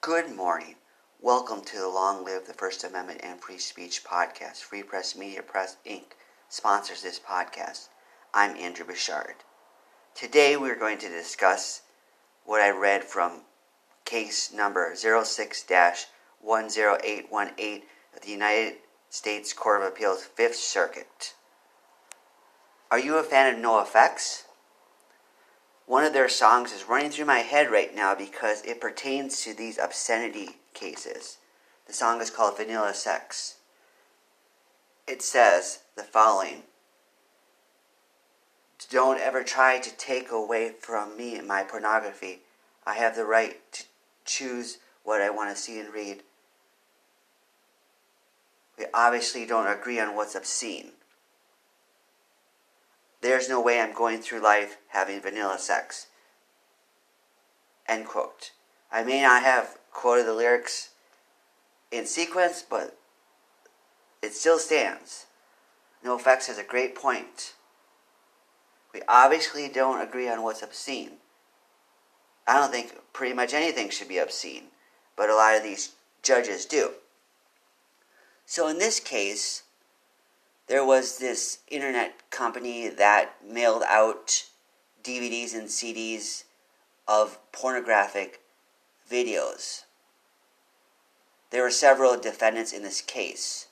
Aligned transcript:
Good 0.00 0.36
morning. 0.36 0.76
Welcome 1.20 1.64
to 1.64 1.76
the 1.76 1.88
Long 1.88 2.24
Live 2.24 2.46
the 2.46 2.54
First 2.54 2.84
Amendment 2.84 3.18
and 3.24 3.40
Free 3.40 3.58
Speech 3.58 4.04
podcast. 4.04 4.58
Free 4.58 4.84
Press 4.84 5.16
Media 5.16 5.42
Press 5.42 5.76
Inc. 5.84 6.12
sponsors 6.48 7.02
this 7.02 7.18
podcast. 7.18 7.88
I'm 8.32 8.56
Andrew 8.56 8.86
Bouchard. 8.86 9.34
Today 10.14 10.56
we're 10.56 10.78
going 10.78 10.98
to 10.98 11.08
discuss 11.08 11.82
what 12.44 12.60
I 12.60 12.70
read 12.70 13.02
from 13.02 13.40
case 14.04 14.52
number 14.52 14.94
06 14.94 15.64
10818 15.68 17.82
of 18.14 18.20
the 18.22 18.30
United 18.30 18.74
States 19.10 19.52
Court 19.52 19.82
of 19.82 19.88
Appeals, 19.88 20.22
Fifth 20.22 20.54
Circuit. 20.54 21.34
Are 22.92 23.00
you 23.00 23.16
a 23.16 23.24
fan 23.24 23.52
of 23.52 23.60
NOFX? 23.60 24.44
One 25.88 26.04
of 26.04 26.12
their 26.12 26.28
songs 26.28 26.70
is 26.70 26.86
running 26.86 27.08
through 27.08 27.24
my 27.24 27.38
head 27.38 27.70
right 27.70 27.94
now 27.96 28.14
because 28.14 28.60
it 28.60 28.78
pertains 28.78 29.40
to 29.40 29.54
these 29.54 29.78
obscenity 29.78 30.50
cases. 30.74 31.38
The 31.86 31.94
song 31.94 32.20
is 32.20 32.28
called 32.28 32.58
Vanilla 32.58 32.92
Sex. 32.92 33.56
It 35.06 35.22
says 35.22 35.78
the 35.96 36.02
following 36.02 36.64
Don't 38.90 39.18
ever 39.18 39.42
try 39.42 39.78
to 39.78 39.96
take 39.96 40.30
away 40.30 40.72
from 40.78 41.16
me 41.16 41.40
my 41.40 41.62
pornography. 41.62 42.40
I 42.86 42.92
have 42.96 43.16
the 43.16 43.24
right 43.24 43.56
to 43.72 43.84
choose 44.26 44.76
what 45.04 45.22
I 45.22 45.30
want 45.30 45.56
to 45.56 45.60
see 45.60 45.80
and 45.80 45.94
read. 45.94 46.22
We 48.78 48.84
obviously 48.92 49.46
don't 49.46 49.66
agree 49.66 49.98
on 49.98 50.14
what's 50.14 50.34
obscene. 50.34 50.90
There's 53.28 53.50
no 53.50 53.60
way 53.60 53.78
I'm 53.78 53.92
going 53.92 54.20
through 54.20 54.40
life 54.40 54.78
having 54.88 55.20
vanilla 55.20 55.58
sex. 55.58 56.06
End 57.86 58.06
quote. 58.06 58.52
I 58.90 59.04
may 59.04 59.20
not 59.20 59.42
have 59.42 59.76
quoted 59.92 60.24
the 60.24 60.32
lyrics 60.32 60.92
in 61.90 62.06
sequence, 62.06 62.62
but 62.62 62.96
it 64.22 64.32
still 64.32 64.58
stands. 64.58 65.26
No 66.02 66.16
NOFX 66.16 66.46
has 66.46 66.56
a 66.56 66.64
great 66.64 66.94
point. 66.94 67.52
We 68.94 69.02
obviously 69.06 69.68
don't 69.68 70.00
agree 70.00 70.30
on 70.30 70.42
what's 70.42 70.62
obscene. 70.62 71.18
I 72.46 72.54
don't 72.54 72.72
think 72.72 72.94
pretty 73.12 73.34
much 73.34 73.52
anything 73.52 73.90
should 73.90 74.08
be 74.08 74.16
obscene, 74.16 74.68
but 75.18 75.28
a 75.28 75.34
lot 75.34 75.54
of 75.54 75.62
these 75.62 75.96
judges 76.22 76.64
do. 76.64 76.92
So 78.46 78.68
in 78.68 78.78
this 78.78 78.98
case, 79.00 79.64
there 80.68 80.84
was 80.84 81.18
this 81.18 81.58
internet 81.68 82.30
company 82.30 82.88
that 82.88 83.36
mailed 83.44 83.82
out 83.88 84.44
DVDs 85.02 85.54
and 85.54 85.68
CDs 85.68 86.44
of 87.06 87.38
pornographic 87.52 88.40
videos. 89.10 89.84
There 91.50 91.62
were 91.62 91.70
several 91.70 92.18
defendants 92.18 92.72
in 92.72 92.82
this 92.82 93.00
case. 93.00 93.68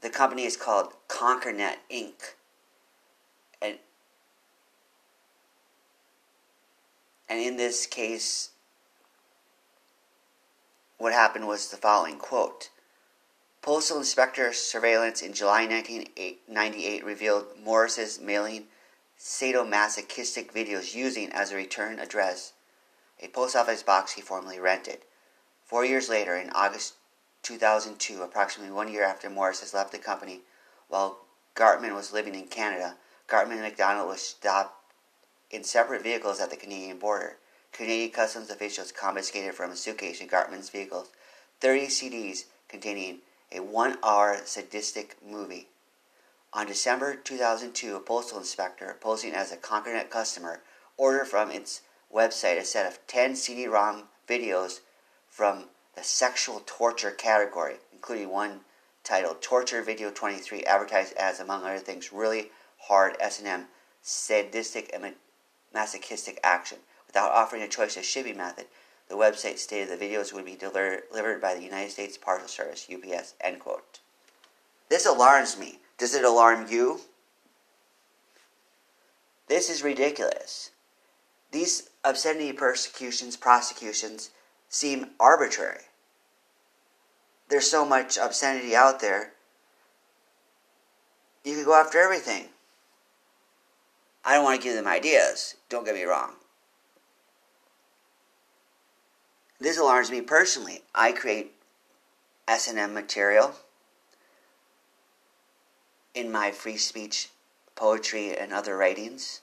The 0.00 0.10
company 0.10 0.44
is 0.44 0.56
called 0.56 0.92
ConquerNet 1.08 1.76
Inc. 1.90 2.34
And, 3.62 3.78
and 7.28 7.40
in 7.40 7.56
this 7.56 7.86
case, 7.86 8.50
what 10.98 11.12
happened 11.12 11.46
was 11.46 11.70
the 11.70 11.76
following 11.76 12.18
quote 12.18 12.70
Postal 13.64 13.96
Inspector 13.96 14.52
surveillance 14.52 15.22
in 15.22 15.32
July 15.32 15.64
1998 15.64 17.02
revealed 17.02 17.46
Morris's 17.58 18.20
mailing 18.20 18.66
sadomasochistic 19.18 20.52
videos 20.52 20.94
using 20.94 21.32
as 21.32 21.50
a 21.50 21.56
return 21.56 21.98
address 21.98 22.52
a 23.22 23.28
post 23.28 23.56
office 23.56 23.82
box 23.82 24.12
he 24.12 24.20
formerly 24.20 24.60
rented. 24.60 24.98
Four 25.64 25.86
years 25.86 26.10
later, 26.10 26.36
in 26.36 26.50
August 26.50 26.96
2002, 27.40 28.20
approximately 28.20 28.70
one 28.70 28.92
year 28.92 29.02
after 29.02 29.30
Morris 29.30 29.72
left 29.72 29.92
the 29.92 29.98
company, 29.98 30.42
while 30.88 31.20
Gartman 31.56 31.94
was 31.94 32.12
living 32.12 32.34
in 32.34 32.48
Canada, 32.48 32.96
Gartman 33.28 33.52
and 33.52 33.62
McDonald 33.62 34.08
were 34.08 34.18
stopped 34.18 34.76
in 35.50 35.64
separate 35.64 36.02
vehicles 36.02 36.38
at 36.38 36.50
the 36.50 36.56
Canadian 36.56 36.98
border. 36.98 37.36
Canadian 37.72 38.10
customs 38.10 38.50
officials 38.50 38.92
confiscated 38.92 39.54
from 39.54 39.70
a 39.70 39.76
suitcase 39.76 40.20
in 40.20 40.28
Gartman's 40.28 40.68
vehicles 40.68 41.08
30 41.60 41.86
CDs 41.86 42.44
containing 42.68 43.20
a 43.54 43.62
one 43.62 43.98
hour 44.02 44.36
sadistic 44.44 45.16
movie. 45.24 45.68
On 46.52 46.66
December 46.66 47.14
2002, 47.14 47.96
a 47.96 48.00
postal 48.00 48.38
inspector, 48.38 48.96
posing 49.00 49.32
as 49.32 49.52
a 49.52 49.56
ConquerNet 49.56 50.10
customer, 50.10 50.60
ordered 50.96 51.26
from 51.26 51.50
its 51.50 51.82
website 52.12 52.58
a 52.58 52.64
set 52.64 52.86
of 52.86 53.04
10 53.06 53.36
CD 53.36 53.66
ROM 53.66 54.04
videos 54.28 54.80
from 55.28 55.64
the 55.96 56.02
sexual 56.02 56.62
torture 56.64 57.10
category, 57.10 57.76
including 57.92 58.30
one 58.30 58.60
titled 59.02 59.42
Torture 59.42 59.82
Video 59.82 60.10
23, 60.10 60.64
advertised 60.64 61.12
as, 61.14 61.40
among 61.40 61.64
other 61.64 61.78
things, 61.78 62.12
really 62.12 62.50
hard 62.78 63.16
S&M 63.20 63.66
sadistic 64.02 64.90
and 64.94 65.14
masochistic 65.72 66.38
action. 66.42 66.78
Without 67.06 67.32
offering 67.32 67.62
a 67.62 67.68
choice 67.68 67.96
of 67.96 68.04
shipping 68.04 68.36
method, 68.36 68.66
the 69.08 69.14
website 69.16 69.58
stated 69.58 69.88
the 69.88 70.04
videos 70.04 70.32
would 70.32 70.44
be 70.44 70.56
delivered 70.56 71.40
by 71.40 71.54
the 71.54 71.62
United 71.62 71.90
States 71.90 72.16
Parcel 72.16 72.48
Service, 72.48 72.86
UPS, 72.92 73.34
end 73.40 73.60
quote. 73.60 74.00
This 74.88 75.06
alarms 75.06 75.58
me. 75.58 75.78
Does 75.98 76.14
it 76.14 76.24
alarm 76.24 76.66
you? 76.68 77.00
This 79.48 79.68
is 79.68 79.82
ridiculous. 79.82 80.70
These 81.52 81.90
obscenity 82.02 82.52
persecutions, 82.52 83.36
prosecutions 83.36 84.30
seem 84.68 85.10
arbitrary. 85.20 85.82
There's 87.48 87.70
so 87.70 87.84
much 87.84 88.16
obscenity 88.16 88.74
out 88.74 89.00
there. 89.00 89.32
You 91.44 91.54
can 91.54 91.64
go 91.64 91.74
after 91.74 92.00
everything. 92.00 92.48
I 94.24 94.34
don't 94.34 94.44
want 94.44 94.60
to 94.60 94.66
give 94.66 94.74
them 94.74 94.86
ideas, 94.86 95.54
don't 95.68 95.84
get 95.84 95.94
me 95.94 96.04
wrong. 96.04 96.32
This 99.64 99.78
alarms 99.78 100.10
me 100.10 100.20
personally. 100.20 100.82
I 100.94 101.12
create 101.12 101.54
S&M 102.46 102.92
material 102.92 103.54
in 106.12 106.30
my 106.30 106.50
free 106.50 106.76
speech 106.76 107.30
poetry 107.74 108.36
and 108.36 108.52
other 108.52 108.76
writings. 108.76 109.40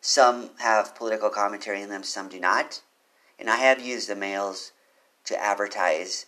Some 0.00 0.50
have 0.58 0.94
political 0.94 1.28
commentary 1.28 1.82
in 1.82 1.88
them, 1.88 2.04
some 2.04 2.28
do 2.28 2.38
not. 2.38 2.82
And 3.36 3.50
I 3.50 3.56
have 3.56 3.84
used 3.84 4.08
the 4.08 4.14
mails 4.14 4.70
to 5.24 5.42
advertise 5.42 6.26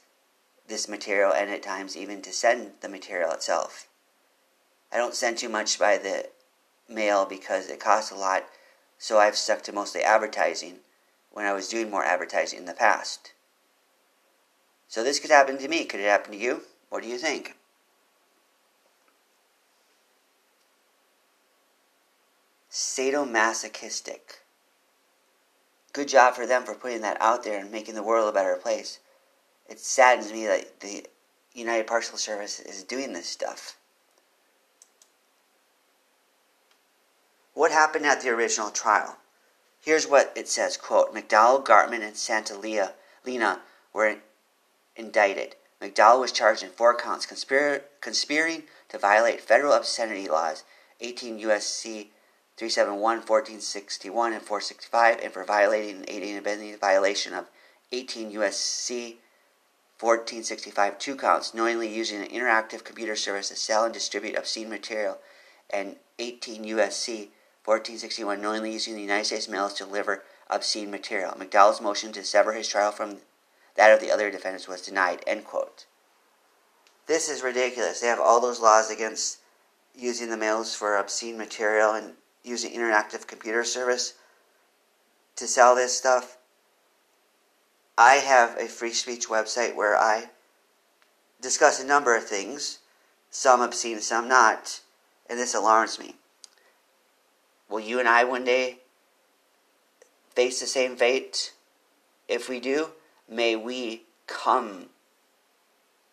this 0.67 0.89
material 0.89 1.33
and 1.33 1.53
at 1.53 1.63
times 1.63 1.97
even 1.97 2.23
to 2.23 2.33
send 2.33 2.73
the 2.81 2.89
material 2.89 3.31
itself. 3.31 3.87
I 4.91 4.97
don't 4.97 5.15
send 5.15 5.39
too 5.39 5.49
much 5.49 5.79
by 5.79 5.99
the 5.99 6.31
mail 6.89 7.27
because 7.27 7.71
it 7.71 7.79
costs 7.79 8.11
a 8.11 8.17
lot, 8.17 8.47
so 8.99 9.21
I've 9.21 9.37
stuck 9.37 9.63
to 9.63 9.73
mostly 9.73 10.03
advertising 10.03 10.81
when 11.33 11.47
I 11.47 11.53
was 11.53 11.69
doing 11.69 11.91
more 11.91 12.05
advertising 12.05 12.59
in 12.61 12.65
the 12.65 12.73
past. 12.75 13.33
So 14.89 15.05
this 15.05 15.21
could 15.21 15.31
happen 15.31 15.59
to 15.59 15.69
me. 15.69 15.85
Could 15.85 16.01
it 16.01 16.09
happen 16.09 16.33
to 16.33 16.39
you? 16.39 16.63
What 16.89 17.03
do 17.03 17.09
you 17.09 17.19
think? 17.19 17.57
Sadomasochistic. 22.71 24.41
Good 25.93 26.09
job 26.09 26.35
for 26.35 26.47
them 26.47 26.65
for 26.65 26.75
putting 26.75 27.01
that 27.03 27.21
out 27.21 27.43
there 27.43 27.59
and 27.61 27.71
making 27.71 27.95
the 27.95 28.03
world 28.03 28.29
a 28.29 28.33
better 28.33 28.57
place. 28.57 29.01
It 29.69 29.81
saddens 29.81 30.33
me 30.33 30.47
that 30.47 30.81
the 30.81 31.07
United 31.53 31.87
Parcel 31.87 32.17
Service 32.17 32.61
is 32.61 32.85
doing 32.85 33.13
this 33.13 33.27
stuff. 33.27 33.77
What 37.55 37.73
happened 37.73 38.07
at 38.07 38.21
the 38.21 38.31
original 38.31 38.71
trial? 38.71 39.17
Here's 39.81 40.07
what 40.07 40.33
it 40.37 40.49
says, 40.49 40.77
quote, 40.77 41.15
McDowell, 41.15 41.65
Gartman, 41.65 42.03
and 42.03 42.17
Santa 42.17 42.57
Lena 42.57 43.61
were 43.93 44.17
indicted. 44.95 45.57
McDowell 45.81 46.21
was 46.21 46.33
charged 46.33 46.63
in 46.63 46.71
four 46.71 46.95
counts 46.95 47.25
conspir- 47.25 47.83
conspiring 48.01 48.65
to 48.91 48.99
violate 48.99 49.41
federal 49.41 49.73
obscenity 49.73 50.29
laws, 50.29 50.65
18 51.01 51.39
U.S.C. 51.39 52.11
371, 52.57 53.01
1461, 53.01 54.33
and 54.35 54.43
465, 54.43 55.21
and 55.23 55.33
for 55.33 55.45
violating 55.45 55.97
and 55.97 56.11
aiding 56.11 56.31
and 56.31 56.39
abetting 56.41 56.73
the 56.73 56.77
violation 56.77 57.33
of 57.33 57.47
18 57.91 58.31
U.S.C. 58.33 59.19
1465, 59.99 60.99
two 60.99 61.17
counts, 61.17 61.55
knowingly 61.55 61.89
using 61.89 62.21
an 62.21 62.29
interactive 62.29 62.85
computer 62.85 63.17
service 63.17 63.49
to 63.49 63.57
sell 63.57 63.85
and 63.85 63.95
distribute 63.95 64.37
obscene 64.37 64.69
material, 64.69 65.19
and 65.71 65.97
18 66.19 66.65
U.S.C. 66.65 67.31
1461, 67.65 68.41
knowingly 68.41 68.73
using 68.73 68.95
the 68.95 69.03
United 69.03 69.27
States 69.27 69.49
mails 69.49 69.75
to 69.75 69.85
deliver 69.85 70.23
obscene 70.49 70.91
material. 70.91 71.33
McDowell's 71.33 71.81
motion 71.81 72.13
to 72.13 72.25
sever 72.25 72.53
his 72.53 72.69
trial 72.69 72.91
from 72.91 73.19
that 73.77 73.93
of 73.93 74.01
the 74.01 74.11
other 74.11 74.31
defendants 74.31 74.67
was 74.67 74.83
denied. 74.83 75.23
End 75.27 75.45
quote. 75.45 75.87
This 77.07 77.29
is 77.29 77.43
ridiculous. 77.43 78.01
They 78.01 78.07
have 78.07 78.21
all 78.21 78.41
those 78.41 78.61
laws 78.61 78.91
against 78.91 79.39
using 79.95 80.31
the 80.31 80.37
mails 80.37 80.75
for 80.75 80.97
obscene 80.97 81.37
material 81.37 81.93
and 81.93 82.15
using 82.45 82.73
interactive 82.73 83.27
computer 83.27 83.65
service 83.65 84.15
to 85.37 85.47
sell 85.47 85.75
this 85.75 85.97
stuff. 85.97 86.39
I 87.99 88.15
have 88.15 88.57
a 88.59 88.67
free 88.67 88.93
speech 88.93 89.29
website 89.29 89.75
where 89.75 89.97
I 89.97 90.31
discuss 91.41 91.83
a 91.83 91.87
number 91.87 92.17
of 92.17 92.25
things, 92.25 92.79
some 93.31 93.61
obscene, 93.61 94.01
some 94.01 94.29
not, 94.29 94.81
and 95.29 95.39
this 95.39 95.55
alarms 95.55 95.99
me. 95.99 96.17
Will 97.71 97.81
you 97.81 98.01
and 98.01 98.09
I 98.09 98.25
one 98.25 98.45
day 98.45 98.79
face 100.35 100.61
the 100.61 100.67
same 100.67 100.97
fate? 100.97 101.53
If 102.29 102.49
we 102.49 102.59
do, 102.59 102.91
may 103.29 103.55
we 103.55 104.03
come 104.27 104.87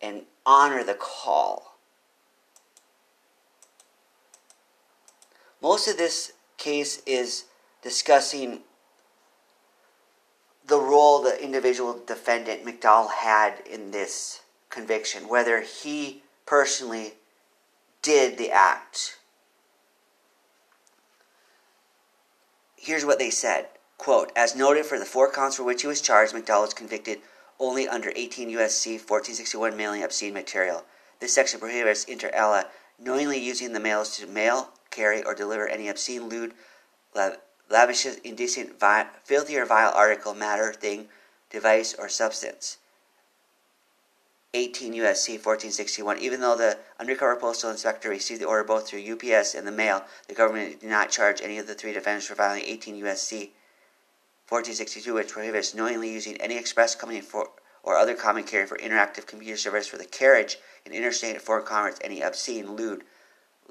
and 0.02 0.24
honor 0.46 0.84
the 0.84 0.94
call. 0.94 1.78
Most 5.62 5.88
of 5.88 5.98
this 5.98 6.34
case 6.58 7.02
is 7.08 7.46
discussing 7.82 8.62
the 10.68 10.80
role 10.80 11.22
the 11.22 11.42
individual 11.44 12.00
defendant 12.06 12.66
McDowell 12.66 13.12
had 13.12 13.62
in 13.70 13.92
this 13.92 14.42
conviction, 14.70 15.28
whether 15.28 15.62
he 15.62 16.22
personally 16.46 17.14
did 18.02 18.38
the 18.38 18.52
act. 18.52 19.17
Here's 22.88 23.04
what 23.04 23.20
they 23.20 23.32
said 23.32 23.68
quote, 23.98 24.32
As 24.34 24.56
noted 24.56 24.86
for 24.86 24.98
the 24.98 25.04
four 25.04 25.30
counts 25.30 25.58
for 25.58 25.64
which 25.64 25.82
he 25.82 25.90
was 25.90 26.00
charged, 26.00 26.34
McDowell 26.34 26.62
was 26.62 26.74
convicted 26.74 27.20
only 27.60 27.86
under 27.86 28.14
18 28.16 28.50
U.S.C. 28.52 28.92
1461 28.92 29.76
mailing 29.76 30.04
obscene 30.04 30.34
material. 30.34 30.86
This 31.20 31.34
section 31.34 31.60
prohibits 31.60 32.06
inter 32.06 32.30
alia 32.34 32.68
knowingly 32.98 33.40
using 33.40 33.74
the 33.74 33.82
mails 33.82 34.16
to 34.16 34.26
mail, 34.26 34.70
carry, 34.90 35.22
or 35.22 35.36
deliver 35.36 35.68
any 35.68 35.90
obscene, 35.90 36.30
lewd, 36.30 36.54
lavish, 37.70 38.06
indecent, 38.24 38.80
vi- 38.80 39.08
filthy, 39.22 39.58
or 39.58 39.66
vile 39.66 39.92
article, 39.94 40.34
matter, 40.34 40.72
thing, 40.72 41.10
device, 41.50 41.94
or 41.94 42.08
substance. 42.08 42.78
18 44.58 44.94
U.S.C. 44.94 45.34
1461. 45.34 46.18
Even 46.18 46.42
though 46.42 46.58
the 46.58 46.80
undercover 47.00 47.36
postal 47.36 47.70
inspector 47.70 48.10
received 48.10 48.42
the 48.42 48.48
order 48.48 48.64
both 48.64 48.88
through 48.88 49.14
UPS 49.14 49.54
and 49.54 49.68
the 49.68 49.72
mail, 49.72 50.04
the 50.28 50.34
government 50.34 50.82
did 50.82 50.90
not 50.90 51.12
charge 51.12 51.42
any 51.42 51.60
of 51.60 51.68
the 51.68 51.76
three 51.76 51.94
defendants 51.94 52.26
for 52.26 52.34
violating 52.34 52.68
18 52.68 52.96
U.S.C. 52.98 53.38
1462, 54.50 55.14
which 55.14 55.28
prohibits 55.30 55.76
knowingly 55.76 56.12
using 56.12 56.38
any 56.38 56.58
express 56.58 56.96
company 56.96 57.22
for 57.22 57.52
or 57.84 57.98
other 57.98 58.16
common 58.16 58.44
carrier 58.44 58.66
for 58.66 58.78
interactive 58.80 59.28
computer 59.28 59.56
service 59.56 59.88
for 59.88 59.98
the 59.98 60.06
carriage 60.06 60.58
in 60.86 60.92
interstate 60.92 61.36
and 61.36 61.42
foreign 61.42 61.66
commerce 61.66 62.00
any 62.02 62.22
obscene, 62.22 62.76
lewd, 62.76 63.04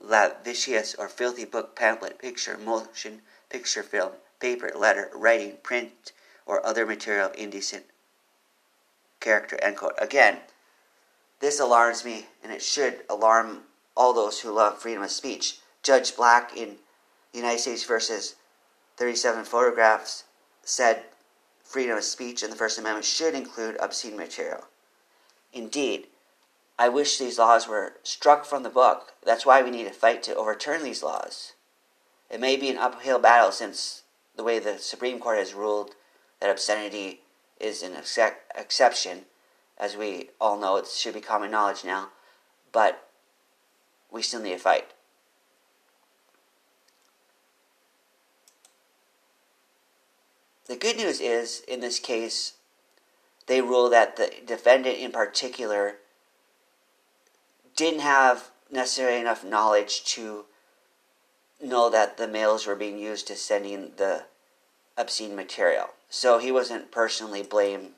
lascivious, 0.00 0.94
or 0.94 1.08
filthy 1.08 1.44
book, 1.44 1.74
pamphlet, 1.74 2.18
picture, 2.18 2.56
motion, 2.56 3.20
picture 3.50 3.82
film, 3.82 4.12
paper, 4.38 4.70
letter, 4.74 5.10
writing, 5.14 5.54
print, 5.62 6.12
or 6.46 6.64
other 6.64 6.86
material 6.86 7.26
of 7.26 7.34
indecent 7.34 7.84
character. 9.20 9.58
End 9.60 9.76
quote. 9.76 9.94
Again, 10.00 10.38
this 11.40 11.60
alarms 11.60 12.04
me, 12.04 12.26
and 12.42 12.52
it 12.52 12.62
should 12.62 13.00
alarm 13.08 13.62
all 13.96 14.12
those 14.12 14.40
who 14.40 14.50
love 14.50 14.78
freedom 14.78 15.02
of 15.02 15.10
speech. 15.10 15.58
Judge 15.82 16.16
Black 16.16 16.56
in 16.56 16.76
United 17.32 17.60
States 17.60 17.84
versus 17.84 18.36
37 18.96 19.44
photographs 19.44 20.24
said 20.62 21.02
freedom 21.62 21.96
of 21.96 22.04
speech 22.04 22.42
in 22.42 22.50
the 22.50 22.56
First 22.56 22.78
Amendment 22.78 23.04
should 23.04 23.34
include 23.34 23.76
obscene 23.78 24.16
material. 24.16 24.64
Indeed, 25.52 26.06
I 26.78 26.88
wish 26.88 27.18
these 27.18 27.38
laws 27.38 27.66
were 27.66 27.94
struck 28.02 28.44
from 28.44 28.62
the 28.62 28.70
book. 28.70 29.12
That's 29.24 29.46
why 29.46 29.62
we 29.62 29.70
need 29.70 29.84
to 29.84 29.92
fight 29.92 30.22
to 30.24 30.34
overturn 30.34 30.82
these 30.82 31.02
laws. 31.02 31.52
It 32.30 32.40
may 32.40 32.56
be 32.56 32.68
an 32.68 32.78
uphill 32.78 33.18
battle 33.18 33.52
since 33.52 34.02
the 34.36 34.42
way 34.42 34.58
the 34.58 34.78
Supreme 34.78 35.18
Court 35.18 35.38
has 35.38 35.54
ruled 35.54 35.94
that 36.40 36.50
obscenity 36.50 37.20
is 37.58 37.82
an 37.82 37.94
ex- 37.94 38.18
exception. 38.54 39.24
As 39.78 39.96
we 39.96 40.30
all 40.40 40.58
know, 40.58 40.76
it 40.76 40.86
should 40.86 41.14
be 41.14 41.20
common 41.20 41.50
knowledge 41.50 41.84
now. 41.84 42.08
But 42.72 43.08
we 44.10 44.22
still 44.22 44.40
need 44.40 44.52
to 44.52 44.58
fight. 44.58 44.86
The 50.66 50.76
good 50.76 50.96
news 50.96 51.20
is, 51.20 51.62
in 51.68 51.80
this 51.80 52.00
case, 52.00 52.54
they 53.46 53.60
rule 53.60 53.88
that 53.90 54.16
the 54.16 54.32
defendant 54.44 54.98
in 54.98 55.12
particular 55.12 55.96
didn't 57.76 58.00
have 58.00 58.50
necessarily 58.70 59.20
enough 59.20 59.44
knowledge 59.44 60.04
to 60.04 60.46
know 61.62 61.88
that 61.90 62.16
the 62.16 62.26
mails 62.26 62.66
were 62.66 62.74
being 62.74 62.98
used 62.98 63.26
to 63.28 63.36
sending 63.36 63.92
the 63.96 64.24
obscene 64.96 65.36
material. 65.36 65.90
So 66.10 66.38
he 66.38 66.50
wasn't 66.50 66.90
personally 66.90 67.42
blamed. 67.42 67.90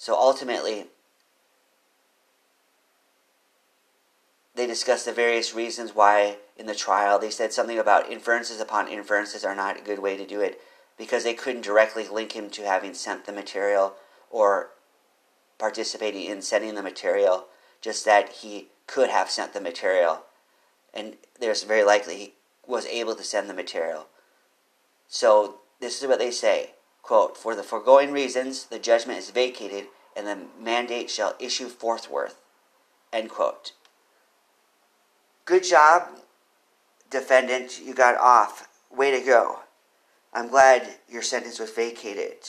So 0.00 0.16
ultimately, 0.16 0.86
they 4.54 4.66
discussed 4.66 5.04
the 5.04 5.12
various 5.12 5.54
reasons 5.54 5.94
why 5.94 6.38
in 6.56 6.64
the 6.64 6.74
trial. 6.74 7.18
They 7.18 7.28
said 7.28 7.52
something 7.52 7.78
about 7.78 8.10
inferences 8.10 8.62
upon 8.62 8.88
inferences 8.88 9.44
are 9.44 9.54
not 9.54 9.78
a 9.78 9.82
good 9.82 9.98
way 9.98 10.16
to 10.16 10.26
do 10.26 10.40
it 10.40 10.58
because 10.96 11.22
they 11.22 11.34
couldn't 11.34 11.66
directly 11.66 12.08
link 12.08 12.32
him 12.32 12.48
to 12.48 12.62
having 12.62 12.94
sent 12.94 13.26
the 13.26 13.32
material 13.32 13.92
or 14.30 14.70
participating 15.58 16.24
in 16.24 16.40
sending 16.40 16.76
the 16.76 16.82
material, 16.82 17.48
just 17.82 18.06
that 18.06 18.30
he 18.30 18.68
could 18.86 19.10
have 19.10 19.28
sent 19.28 19.52
the 19.52 19.60
material. 19.60 20.22
And 20.94 21.18
there's 21.38 21.64
very 21.64 21.84
likely 21.84 22.16
he 22.16 22.32
was 22.66 22.86
able 22.86 23.16
to 23.16 23.22
send 23.22 23.50
the 23.50 23.54
material. 23.54 24.06
So 25.08 25.56
this 25.78 26.00
is 26.00 26.08
what 26.08 26.18
they 26.18 26.30
say 26.30 26.70
quote, 27.02 27.36
For 27.36 27.54
the 27.54 27.62
foregoing 27.62 28.12
reasons, 28.12 28.66
the 28.66 28.78
judgment 28.78 29.18
is 29.18 29.30
vacated 29.30 29.86
and 30.16 30.26
the 30.26 30.38
mandate 30.62 31.10
shall 31.10 31.34
issue 31.38 31.68
forthwith. 31.68 32.36
End 33.12 33.30
quote. 33.30 33.72
Good 35.44 35.64
job, 35.64 36.08
defendant. 37.10 37.80
You 37.82 37.94
got 37.94 38.16
off. 38.16 38.68
Way 38.90 39.10
to 39.18 39.24
go. 39.24 39.60
I'm 40.32 40.48
glad 40.48 40.96
your 41.08 41.22
sentence 41.22 41.58
was 41.58 41.70
vacated. 41.70 42.48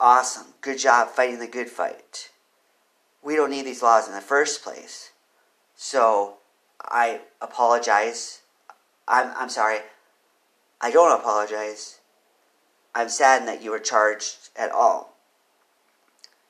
Awesome. 0.00 0.54
Good 0.60 0.78
job 0.78 1.08
fighting 1.08 1.40
the 1.40 1.46
good 1.46 1.68
fight. 1.68 2.30
We 3.22 3.36
don't 3.36 3.50
need 3.50 3.66
these 3.66 3.82
laws 3.82 4.06
in 4.06 4.14
the 4.14 4.20
first 4.20 4.62
place. 4.62 5.10
So 5.76 6.36
I 6.80 7.20
apologize. 7.40 8.42
I'm, 9.06 9.32
I'm 9.36 9.48
sorry. 9.48 9.78
I 10.80 10.90
don't 10.90 11.18
apologize. 11.18 11.97
I'm 12.98 13.08
saddened 13.08 13.48
that 13.48 13.62
you 13.62 13.70
were 13.70 13.78
charged 13.78 14.50
at 14.56 14.72
all. 14.72 15.14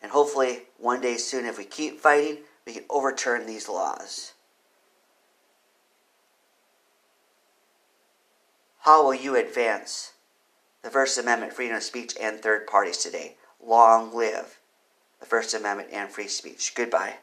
And 0.00 0.10
hopefully, 0.10 0.60
one 0.78 1.02
day 1.02 1.18
soon, 1.18 1.44
if 1.44 1.58
we 1.58 1.64
keep 1.64 2.00
fighting, 2.00 2.38
we 2.64 2.72
can 2.72 2.84
overturn 2.88 3.44
these 3.44 3.68
laws. 3.68 4.32
How 8.80 9.04
will 9.04 9.12
you 9.12 9.36
advance 9.36 10.14
the 10.82 10.88
First 10.88 11.18
Amendment, 11.18 11.52
freedom 11.52 11.76
of 11.76 11.82
speech, 11.82 12.16
and 12.18 12.40
third 12.40 12.66
parties 12.66 12.96
today? 12.96 13.36
Long 13.62 14.16
live 14.16 14.58
the 15.20 15.26
First 15.26 15.52
Amendment 15.52 15.90
and 15.92 16.08
free 16.08 16.28
speech. 16.28 16.72
Goodbye. 16.74 17.18